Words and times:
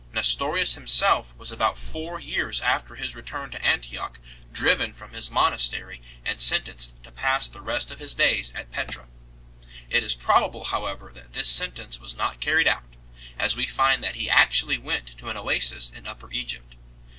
Nestorius 0.13 0.73
himself 0.73 1.31
was 1.37 1.51
about 1.51 1.77
four 1.77 2.19
years 2.19 2.59
after 2.61 2.95
his 2.95 3.13
return 3.13 3.51
to 3.51 3.63
Antioch 3.63 4.19
driven 4.51 4.93
from 4.93 5.11
his 5.13 5.29
monas 5.29 5.69
tery 5.69 5.99
and 6.25 6.41
sentenced 6.41 6.95
to 7.03 7.11
pass 7.11 7.47
the 7.47 7.61
rest 7.61 7.91
of 7.91 7.99
his 7.99 8.15
days 8.15 8.51
at 8.55 8.71
Petra 8.71 9.03
4. 9.59 9.69
It 9.91 10.03
is 10.03 10.15
probable 10.15 10.63
however 10.63 11.11
that 11.13 11.33
this 11.33 11.49
sentence 11.49 11.99
was 11.99 12.15
not 12.17 12.39
carried 12.41 12.67
out, 12.67 12.95
as 13.37 13.55
we 13.55 13.67
find 13.67 14.03
that 14.03 14.15
he 14.15 14.27
actually 14.27 14.79
went 14.79 15.15
to 15.19 15.29
an 15.29 15.37
oasis 15.37 15.91
in 15.91 16.07
Upper 16.07 16.31
Egypt. 16.31 16.73